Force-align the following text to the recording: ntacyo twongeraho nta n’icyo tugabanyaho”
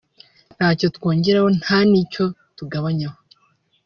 ntacyo 0.55 0.87
twongeraho 0.95 1.49
nta 1.59 1.79
n’icyo 1.89 2.25
tugabanyaho” 2.57 3.17